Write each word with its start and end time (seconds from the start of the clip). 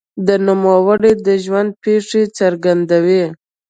د 0.27 0.29
نوموړي 0.47 1.11
د 1.25 1.27
ژوند 1.43 1.69
پېښې 1.83 2.21
څرګندوي. 2.37 3.23